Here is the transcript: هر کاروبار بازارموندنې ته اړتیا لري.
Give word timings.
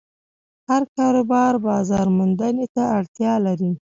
هر 0.67 0.83
کاروبار 0.97 1.53
بازارموندنې 1.67 2.65
ته 2.75 2.83
اړتیا 2.97 3.33
لري. 3.45 3.71